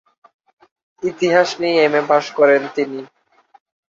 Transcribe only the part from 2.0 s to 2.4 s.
পাশ